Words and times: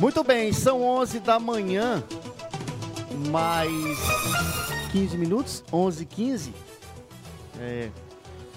Muito 0.00 0.24
bem, 0.24 0.50
são 0.50 0.82
11 0.82 1.20
da 1.20 1.38
manhã, 1.38 2.02
mais 3.28 3.70
15 4.92 5.18
minutos, 5.18 5.62
11 5.70 6.06
15 6.06 6.54
é, 7.58 7.90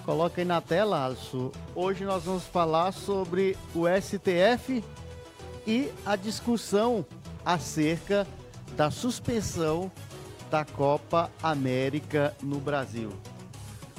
Coloca 0.06 0.40
aí 0.40 0.46
na 0.46 0.62
tela, 0.62 1.06
Alisson. 1.06 1.52
Hoje 1.76 2.06
nós 2.06 2.24
vamos 2.24 2.46
falar 2.46 2.94
sobre 2.94 3.58
o 3.76 3.84
STF 3.90 4.82
e 5.68 5.92
a 6.06 6.16
discussão 6.16 7.06
acerca 7.44 8.26
da 8.78 8.90
suspensão 8.90 9.92
da 10.50 10.64
Copa 10.64 11.30
América 11.44 12.34
no 12.42 12.62
Brasil. 12.62 13.12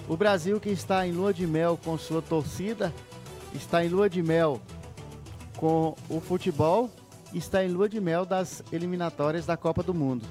O 0.08 0.16
Brasil 0.16 0.58
que 0.58 0.70
está 0.70 1.06
em 1.06 1.12
lua 1.12 1.34
de 1.34 1.46
mel 1.46 1.78
com 1.84 1.98
sua 1.98 2.22
torcida, 2.22 2.90
está 3.54 3.84
em 3.84 3.88
lua 3.88 4.08
de 4.08 4.22
mel 4.22 4.62
com 5.58 5.94
o 6.08 6.20
futebol, 6.20 6.90
está 7.38 7.64
em 7.64 7.68
lua 7.68 7.88
de 7.88 8.00
mel 8.00 8.24
das 8.24 8.62
eliminatórias 8.72 9.46
da 9.46 9.56
Copa 9.56 9.82
do 9.82 9.92
Mundo. 9.92 10.26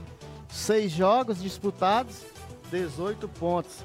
Seis 0.50 0.92
jogos 0.92 1.42
disputados, 1.42 2.22
18 2.72 3.28
pontos. 3.28 3.84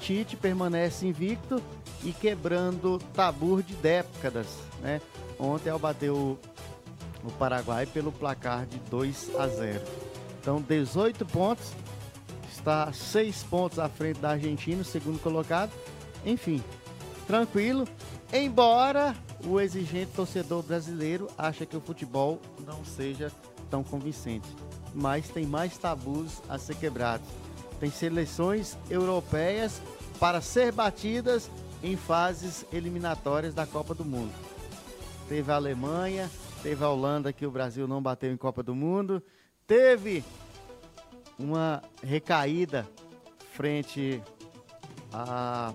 Tite 0.00 0.36
permanece 0.36 1.06
invicto 1.06 1.62
e 2.04 2.12
quebrando 2.12 2.98
tabu 3.14 3.62
de 3.62 3.74
décadas. 3.74 4.46
Né? 4.80 5.00
Ontem, 5.38 5.70
ao 5.70 5.78
bater 5.78 6.10
o, 6.10 6.38
Paraguai 7.38 7.84
pelo 7.84 8.10
placar 8.10 8.64
de 8.64 8.78
2 8.90 9.32
a 9.38 9.46
0. 9.48 9.80
Então, 10.40 10.62
18 10.62 11.26
pontos, 11.26 11.72
está 12.50 12.90
6 12.92 13.42
pontos 13.44 13.78
à 13.78 13.88
frente 13.88 14.18
da 14.18 14.30
Argentina, 14.30 14.82
segundo 14.82 15.18
colocado. 15.20 15.70
Enfim, 16.24 16.62
tranquilo. 17.26 17.86
Embora 18.32 19.14
o 19.44 19.60
exigente 19.60 20.12
torcedor 20.12 20.62
brasileiro 20.62 21.28
ache 21.36 21.66
que 21.66 21.76
o 21.76 21.80
futebol 21.80 22.40
não 22.66 22.84
seja 22.84 23.32
tão 23.70 23.84
convincente. 23.84 24.48
Mas 24.94 25.28
tem 25.28 25.46
mais 25.46 25.76
tabus 25.78 26.42
a 26.48 26.58
ser 26.58 26.76
quebrados. 26.76 27.28
Tem 27.78 27.90
seleções 27.90 28.76
europeias 28.90 29.80
para 30.18 30.40
ser 30.40 30.72
batidas 30.72 31.50
em 31.82 31.96
fases 31.96 32.64
eliminatórias 32.72 33.54
da 33.54 33.66
Copa 33.66 33.94
do 33.94 34.04
Mundo. 34.04 34.32
Teve 35.28 35.52
a 35.52 35.56
Alemanha, 35.56 36.30
teve 36.62 36.82
a 36.82 36.88
Holanda 36.88 37.32
que 37.32 37.46
o 37.46 37.50
Brasil 37.50 37.86
não 37.86 38.02
bateu 38.02 38.32
em 38.32 38.36
Copa 38.36 38.62
do 38.62 38.74
Mundo, 38.74 39.22
teve 39.66 40.24
uma 41.38 41.82
recaída 42.02 42.88
frente 43.52 44.20
a 45.12 45.72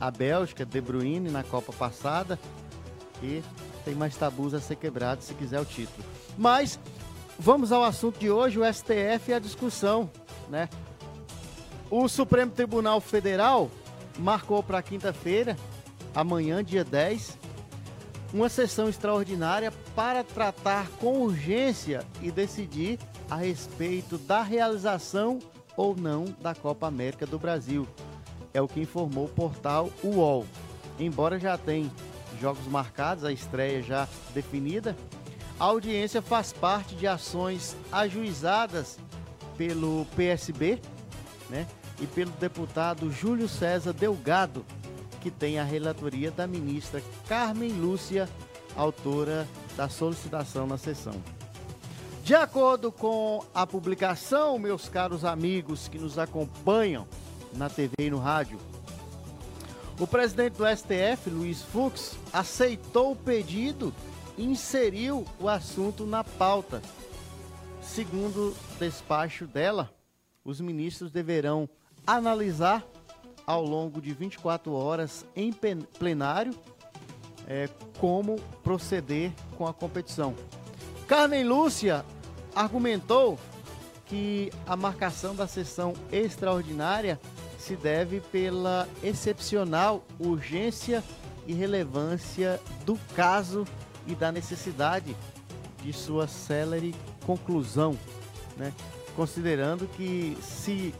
a 0.00 0.10
Bélgica, 0.10 0.64
De 0.64 0.80
Bruyne 0.80 1.30
na 1.30 1.42
Copa 1.42 1.72
passada 1.72 2.38
e 3.22 3.42
tem 3.84 3.94
mais 3.94 4.16
tabus 4.16 4.54
a 4.54 4.60
ser 4.60 4.76
quebrados 4.76 5.26
se 5.26 5.34
quiser 5.34 5.60
o 5.60 5.64
título. 5.64 6.06
Mas 6.36 6.78
vamos 7.38 7.72
ao 7.72 7.82
assunto 7.82 8.18
de 8.18 8.30
hoje, 8.30 8.58
o 8.58 8.72
STF 8.72 9.30
e 9.30 9.34
a 9.34 9.38
discussão, 9.38 10.10
né? 10.48 10.68
O 11.90 12.06
Supremo 12.06 12.52
Tribunal 12.52 13.00
Federal 13.00 13.70
marcou 14.18 14.62
para 14.62 14.82
quinta-feira, 14.82 15.56
amanhã, 16.14 16.62
dia 16.62 16.84
10, 16.84 17.38
uma 18.32 18.48
sessão 18.48 18.88
extraordinária 18.88 19.72
para 19.96 20.22
tratar 20.22 20.88
com 21.00 21.22
urgência 21.22 22.04
e 22.20 22.30
decidir 22.30 22.98
a 23.30 23.36
respeito 23.36 24.18
da 24.18 24.42
realização 24.42 25.38
ou 25.76 25.96
não 25.96 26.26
da 26.42 26.54
Copa 26.54 26.86
América 26.86 27.26
do 27.26 27.38
Brasil. 27.38 27.86
É 28.52 28.60
o 28.60 28.68
que 28.68 28.80
informou 28.80 29.26
o 29.26 29.28
portal 29.28 29.90
UOL. 30.02 30.46
Embora 30.98 31.38
já 31.38 31.56
tenha 31.56 31.90
jogos 32.40 32.66
marcados, 32.66 33.24
a 33.24 33.32
estreia 33.32 33.82
já 33.82 34.08
definida, 34.34 34.96
a 35.58 35.64
audiência 35.64 36.22
faz 36.22 36.52
parte 36.52 36.94
de 36.94 37.06
ações 37.06 37.76
ajuizadas 37.90 38.98
pelo 39.56 40.06
PSB, 40.16 40.80
né, 41.50 41.66
e 42.00 42.06
pelo 42.06 42.30
deputado 42.32 43.10
Júlio 43.10 43.48
César 43.48 43.92
Delgado, 43.92 44.64
que 45.20 45.30
tem 45.30 45.58
a 45.58 45.64
relatoria 45.64 46.30
da 46.30 46.46
ministra 46.46 47.02
Carmen 47.26 47.72
Lúcia, 47.72 48.28
autora 48.76 49.48
da 49.76 49.88
solicitação 49.88 50.66
na 50.66 50.78
sessão. 50.78 51.14
De 52.22 52.34
acordo 52.34 52.92
com 52.92 53.44
a 53.54 53.66
publicação, 53.66 54.58
meus 54.58 54.88
caros 54.88 55.24
amigos 55.24 55.88
que 55.88 55.98
nos 55.98 56.18
acompanham 56.18 57.06
na 57.54 57.68
TV 57.68 57.94
e 57.98 58.10
no 58.10 58.18
rádio, 58.18 58.58
o 60.00 60.06
presidente 60.06 60.54
do 60.56 60.64
STF, 60.64 61.28
Luiz 61.28 61.62
Fux, 61.62 62.16
aceitou 62.32 63.12
o 63.12 63.16
pedido 63.16 63.92
e 64.36 64.44
inseriu 64.44 65.24
o 65.40 65.48
assunto 65.48 66.06
na 66.06 66.22
pauta. 66.22 66.80
Segundo 67.82 68.54
despacho 68.78 69.44
dela, 69.46 69.92
os 70.44 70.60
ministros 70.60 71.10
deverão 71.10 71.68
analisar 72.06 72.86
ao 73.44 73.64
longo 73.64 74.00
de 74.00 74.12
24 74.12 74.72
horas 74.72 75.26
em 75.34 75.52
plenário 75.52 76.54
é, 77.48 77.68
como 77.98 78.38
proceder 78.62 79.32
com 79.56 79.66
a 79.66 79.74
competição. 79.74 80.34
Carmen 81.08 81.42
Lúcia 81.42 82.04
argumentou 82.54 83.38
que 84.06 84.52
a 84.66 84.76
marcação 84.76 85.34
da 85.34 85.46
sessão 85.46 85.94
extraordinária 86.12 87.18
se 87.58 87.76
deve 87.76 88.20
pela 88.20 88.88
excepcional 89.02 90.04
urgência 90.18 91.02
e 91.46 91.52
relevância 91.52 92.60
do 92.86 92.96
caso 93.14 93.66
e 94.06 94.14
da 94.14 94.32
necessidade 94.32 95.14
de 95.82 95.92
sua 95.92 96.26
célere 96.26 96.94
conclusão, 97.26 97.98
né? 98.56 98.72
considerando 99.14 99.86
que 99.88 100.38
se 100.40 100.94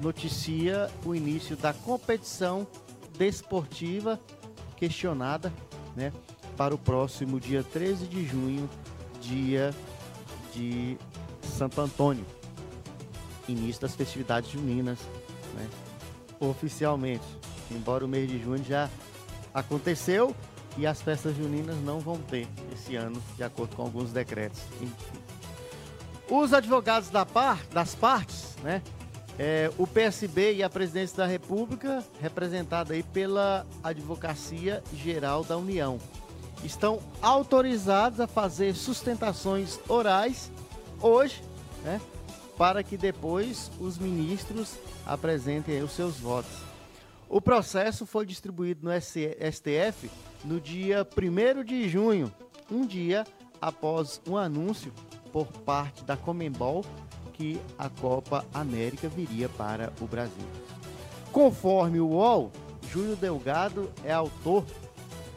noticia 0.00 0.90
o 1.04 1.14
início 1.14 1.56
da 1.56 1.72
competição 1.72 2.66
desportiva 3.18 4.20
questionada, 4.76 5.52
né, 5.94 6.12
para 6.56 6.74
o 6.74 6.78
próximo 6.78 7.38
dia 7.38 7.62
13 7.62 8.06
de 8.06 8.26
junho, 8.26 8.68
dia 9.20 9.74
de 10.52 10.96
Santo 11.56 11.80
Antônio, 11.80 12.24
início 13.48 13.82
das 13.82 13.94
festividades 13.94 14.50
juninas, 14.50 14.98
né, 15.54 15.68
oficialmente. 16.40 17.24
Embora 17.70 18.04
o 18.04 18.08
mês 18.08 18.28
de 18.28 18.42
junho 18.42 18.62
já 18.64 18.90
aconteceu 19.54 20.34
e 20.76 20.86
as 20.86 21.02
festas 21.02 21.36
juninas 21.36 21.76
não 21.82 22.00
vão 22.00 22.16
ter 22.18 22.46
esse 22.72 22.96
ano, 22.96 23.22
de 23.36 23.44
acordo 23.44 23.76
com 23.76 23.82
alguns 23.82 24.12
decretos. 24.12 24.60
Enfim. 24.80 25.18
Os 26.30 26.52
advogados 26.52 27.10
da 27.10 27.26
par, 27.26 27.64
das 27.66 27.94
partes, 27.94 28.56
né, 28.62 28.82
é, 29.38 29.70
o 29.78 29.86
PSB 29.86 30.54
e 30.54 30.62
a 30.62 30.70
Presidência 30.70 31.16
da 31.16 31.26
República, 31.26 32.04
representada 32.20 32.94
aí 32.94 33.02
pela 33.02 33.66
Advocacia 33.82 34.82
Geral 34.94 35.44
da 35.44 35.56
União, 35.56 35.98
estão 36.64 37.00
autorizados 37.20 38.20
a 38.20 38.26
fazer 38.26 38.74
sustentações 38.74 39.78
orais 39.88 40.50
hoje, 41.00 41.42
né, 41.84 42.00
para 42.62 42.84
que 42.84 42.96
depois 42.96 43.72
os 43.80 43.98
ministros 43.98 44.76
apresentem 45.04 45.82
os 45.82 45.90
seus 45.90 46.20
votos. 46.20 46.52
O 47.28 47.40
processo 47.40 48.06
foi 48.06 48.24
distribuído 48.24 48.88
no 48.88 48.92
STF 48.92 50.08
no 50.44 50.60
dia 50.60 51.04
1 51.04 51.64
de 51.64 51.88
junho, 51.88 52.32
um 52.70 52.86
dia 52.86 53.26
após 53.60 54.22
um 54.28 54.36
anúncio 54.36 54.92
por 55.32 55.48
parte 55.48 56.04
da 56.04 56.16
Comembol 56.16 56.84
que 57.32 57.60
a 57.76 57.88
Copa 57.88 58.46
América 58.54 59.08
viria 59.08 59.48
para 59.48 59.92
o 60.00 60.06
Brasil. 60.06 60.46
Conforme 61.32 61.98
o 61.98 62.10
UOL, 62.10 62.52
Júlio 62.88 63.16
Delgado 63.16 63.90
é 64.04 64.12
autor 64.12 64.64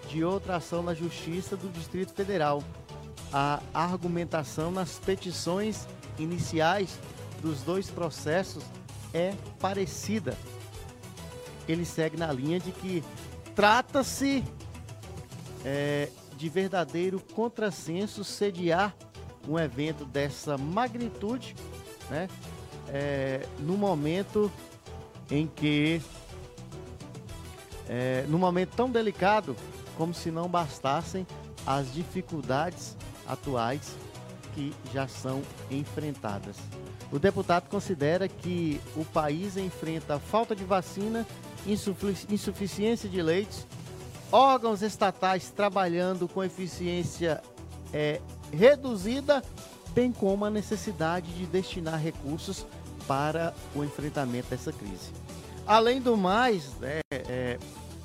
de 0.09 0.24
outra 0.24 0.58
ação 0.58 0.84
na 0.84 0.94
Justiça 0.94 1.58
do 1.58 1.69
Distrito 1.69 2.14
Federal. 2.14 2.64
A 3.34 3.59
argumentação 3.73 4.70
nas 4.70 5.00
petições 5.00 5.88
iniciais 6.20 7.00
dos 7.46 7.62
dois 7.62 7.92
processos 7.92 8.64
é 9.14 9.36
parecida. 9.59 10.36
Ele 11.68 11.86
segue 11.86 12.18
na 12.18 12.32
linha 12.32 12.59
de 12.59 12.72
que 12.72 13.03
trata-se 13.53 14.44
é, 15.64 16.09
de 16.36 16.50
verdadeiro 16.50 17.20
contrassenso 17.34 18.24
sediar 18.24 18.96
um 19.47 19.59
evento 19.59 20.06
dessa 20.06 20.58
magnitude 20.58 21.56
né? 22.09 22.28
É, 22.88 23.46
no 23.59 23.78
momento 23.78 24.52
em 25.30 25.48
que, 25.48 26.02
é, 27.88 28.26
no 28.28 28.38
momento 28.38 28.76
tão 28.76 28.90
delicado, 28.90 29.56
como 29.98 30.14
se 30.14 30.30
não 30.30 30.48
bastassem 30.48 31.26
as 31.66 31.91
dificuldades 31.94 32.96
atuais 33.28 33.96
que 34.53 34.74
já 34.94 35.08
são 35.08 35.41
enfrentadas. 35.70 36.58
O 37.16 37.20
deputado 37.20 37.70
considera 37.70 38.28
que 38.28 38.82
o 38.94 39.06
país 39.06 39.56
enfrenta 39.56 40.20
falta 40.20 40.53
de 40.53 40.66
vacina, 40.66 41.26
insuficiência 41.66 43.08
de 43.08 43.22
leitos, 43.22 43.66
órgãos 44.29 44.82
estatais 44.82 45.50
trabalhando 45.50 46.28
com 46.28 46.44
eficiência 46.44 47.41
é 47.94 48.20
reduzida, 48.52 49.41
bem 49.91 50.12
como 50.12 50.44
a 50.44 50.50
necessidade 50.50 51.34
de 51.35 51.46
destinar 51.46 52.02
recursos 52.02 52.67
para 53.08 53.53
o 53.73 53.82
enfrentamento 53.82 54.50
dessa 54.50 54.73
crise. 54.73 55.14
Além 55.66 56.02
do 56.02 56.17
mais, 56.17 56.76
é, 56.82 57.00
é, 57.14 57.58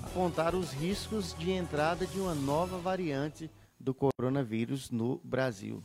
apontar 0.04 0.54
os 0.54 0.70
riscos 0.70 1.34
de 1.36 1.50
entrada 1.50 2.06
de 2.06 2.20
uma 2.20 2.36
nova 2.36 2.78
variante 2.78 3.50
do 3.76 3.92
coronavírus 3.92 4.88
no 4.88 5.20
Brasil. 5.24 5.82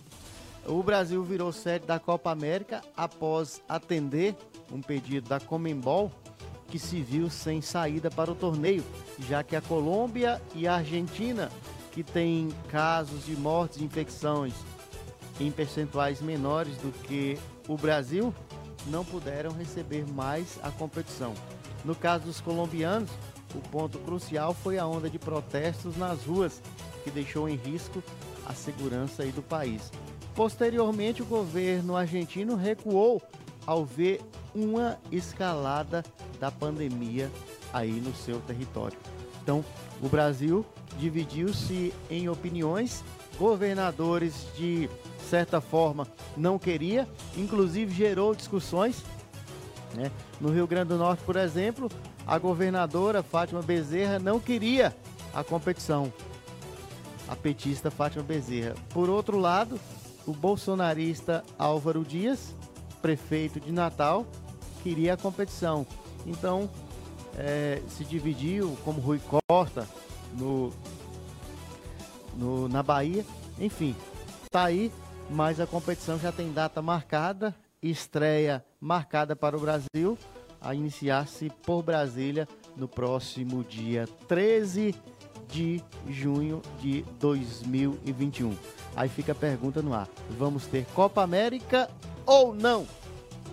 O 0.67 0.81
Brasil 0.81 1.23
virou 1.23 1.51
sede 1.51 1.85
da 1.85 1.99
Copa 1.99 2.31
América 2.31 2.81
após 2.97 3.61
atender 3.69 4.35
um 4.71 4.81
pedido 4.81 5.29
da 5.29 5.39
Comembol, 5.39 6.11
que 6.67 6.79
se 6.79 7.01
viu 7.01 7.29
sem 7.29 7.61
saída 7.61 8.09
para 8.09 8.31
o 8.31 8.35
torneio, 8.35 8.83
já 9.19 9.43
que 9.43 9.55
a 9.55 9.61
Colômbia 9.61 10.41
e 10.55 10.67
a 10.67 10.75
Argentina, 10.77 11.51
que 11.91 12.03
têm 12.03 12.49
casos 12.69 13.25
de 13.25 13.35
mortes 13.35 13.79
e 13.79 13.83
infecções 13.83 14.53
em 15.39 15.51
percentuais 15.51 16.19
menores 16.19 16.75
do 16.77 16.91
que 17.03 17.37
o 17.67 17.77
Brasil, 17.77 18.33
não 18.87 19.05
puderam 19.05 19.51
receber 19.51 20.03
mais 20.13 20.59
a 20.63 20.71
competição. 20.71 21.35
No 21.83 21.93
caso 21.93 22.25
dos 22.25 22.41
colombianos, 22.41 23.11
o 23.53 23.59
ponto 23.69 23.99
crucial 23.99 24.53
foi 24.53 24.79
a 24.79 24.87
onda 24.87 25.11
de 25.11 25.19
protestos 25.19 25.95
nas 25.95 26.25
ruas, 26.25 26.59
que 27.03 27.11
deixou 27.11 27.47
em 27.47 27.55
risco 27.55 28.01
a 28.47 28.53
segurança 28.53 29.23
do 29.27 29.43
país. 29.43 29.91
Posteriormente, 30.35 31.21
o 31.21 31.25
governo 31.25 31.95
argentino 31.95 32.55
recuou 32.55 33.21
ao 33.65 33.85
ver 33.85 34.21
uma 34.53 34.97
escalada 35.11 36.03
da 36.39 36.51
pandemia 36.51 37.31
aí 37.73 38.01
no 38.01 38.13
seu 38.13 38.39
território. 38.41 38.97
Então, 39.41 39.63
o 40.01 40.09
Brasil 40.09 40.65
dividiu-se 40.99 41.93
em 42.09 42.27
opiniões, 42.27 43.03
governadores 43.39 44.47
de 44.57 44.89
certa 45.29 45.61
forma 45.61 46.07
não 46.35 46.59
queria, 46.59 47.07
inclusive 47.37 47.93
gerou 47.93 48.35
discussões. 48.35 49.03
Né? 49.93 50.11
No 50.41 50.49
Rio 50.49 50.67
Grande 50.67 50.89
do 50.89 50.97
Norte, 50.97 51.23
por 51.23 51.37
exemplo, 51.37 51.89
a 52.27 52.37
governadora 52.37 53.23
Fátima 53.23 53.61
Bezerra 53.61 54.19
não 54.19 54.39
queria 54.39 54.95
a 55.33 55.43
competição. 55.43 56.11
A 57.27 57.35
petista 57.35 57.89
Fátima 57.89 58.23
Bezerra. 58.23 58.75
Por 58.89 59.09
outro 59.09 59.39
lado, 59.39 59.79
o 60.25 60.33
bolsonarista 60.33 61.43
Álvaro 61.57 62.03
Dias, 62.03 62.55
prefeito 63.01 63.59
de 63.59 63.71
Natal, 63.71 64.25
queria 64.83 65.13
a 65.13 65.17
competição. 65.17 65.85
Então, 66.25 66.69
é, 67.37 67.81
se 67.89 68.03
dividiu, 68.03 68.77
como 68.83 69.01
Rui 69.01 69.19
Costa, 69.47 69.87
no, 70.33 70.71
no, 72.35 72.67
na 72.67 72.81
Bahia. 72.81 73.25
Enfim, 73.59 73.95
tá 74.49 74.65
aí, 74.65 74.91
mas 75.29 75.59
a 75.59 75.67
competição 75.67 76.19
já 76.19 76.31
tem 76.31 76.51
data 76.51 76.81
marcada, 76.81 77.55
estreia 77.81 78.65
marcada 78.79 79.35
para 79.35 79.55
o 79.55 79.59
Brasil, 79.59 80.17
a 80.59 80.73
iniciar-se 80.73 81.49
por 81.63 81.83
Brasília 81.83 82.47
no 82.75 82.87
próximo 82.87 83.63
dia 83.63 84.07
13 84.27 84.95
de 85.49 85.81
junho 86.07 86.61
de 86.79 87.03
2021. 87.19 88.55
Aí 88.95 89.09
fica 89.09 89.31
a 89.31 89.35
pergunta 89.35 89.81
no 89.81 89.93
ar: 89.93 90.07
vamos 90.37 90.65
ter 90.65 90.85
Copa 90.93 91.21
América 91.21 91.89
ou 92.25 92.53
não? 92.53 92.87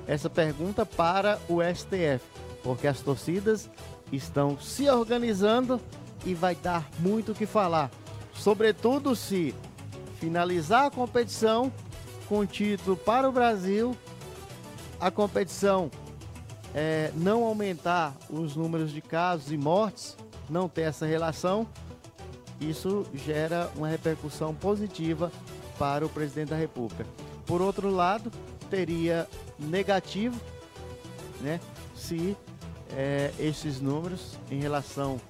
Essa 0.07 0.29
pergunta 0.29 0.85
para 0.85 1.39
o 1.49 1.59
STF, 1.63 2.25
porque 2.63 2.87
as 2.87 3.01
torcidas 3.01 3.71
estão 4.13 4.59
se 4.59 4.89
organizando 4.89 5.81
e 6.25 6.35
vai 6.35 6.55
dar 6.55 6.89
muito 6.99 7.33
o 7.33 7.35
que 7.35 7.47
falar. 7.47 7.91
Sobretudo 8.35 9.15
se 9.15 9.55
finalizar 10.19 10.87
a 10.87 10.91
competição 10.91 11.73
com 12.29 12.47
título 12.47 12.97
para 12.97 13.29
o 13.29 13.33
Brasil, 13.33 13.97
a 15.01 15.11
competição 15.11 15.91
é, 16.75 17.13
não 17.17 17.45
aumentar 17.45 18.15
os 18.31 18.57
números 18.57 18.93
de 18.93 19.01
casos 19.01 19.53
e 19.53 19.57
mortes, 19.57 20.17
não 20.53 20.69
ter 20.69 20.83
essa 20.83 21.07
relação, 21.07 21.67
isso 22.61 23.07
gera 23.15 23.71
uma 23.75 23.89
repercussão 23.89 24.55
positiva 24.55 25.33
para 25.79 26.05
o 26.05 26.09
presidente 26.09 26.51
da 26.51 26.57
República. 26.57 27.07
Por 27.47 27.63
outro 27.63 27.91
lado, 27.91 28.31
teria 28.71 29.27
negativo, 29.59 30.39
né, 31.41 31.59
se 31.97 32.37
é, 32.91 33.33
esses 33.39 33.81
números 33.81 34.39
em 34.51 34.61
relação 34.61 35.21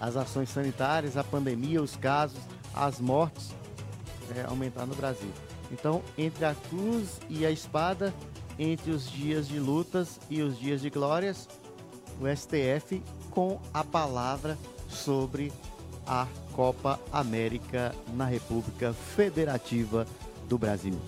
às 0.00 0.16
ações 0.16 0.50
sanitárias, 0.50 1.16
à 1.16 1.24
pandemia, 1.24 1.80
os 1.80 1.96
casos, 1.96 2.38
as 2.74 3.00
mortes 3.00 3.54
é, 4.36 4.42
aumentar 4.42 4.84
no 4.86 4.94
Brasil. 4.94 5.30
Então, 5.70 6.02
entre 6.18 6.44
a 6.44 6.54
cruz 6.54 7.20
e 7.28 7.46
a 7.46 7.50
espada, 7.50 8.12
entre 8.58 8.90
os 8.90 9.10
dias 9.10 9.46
de 9.48 9.58
lutas 9.58 10.18
e 10.28 10.42
os 10.42 10.58
dias 10.58 10.80
de 10.80 10.90
glórias, 10.90 11.48
o 12.20 12.26
STF 12.26 13.02
com 13.36 13.60
a 13.74 13.84
palavra 13.84 14.56
sobre 14.88 15.52
a 16.06 16.26
Copa 16.54 16.98
América 17.12 17.94
na 18.14 18.24
República 18.24 18.94
Federativa 18.94 20.06
do 20.48 20.56
Brasil. 20.56 20.98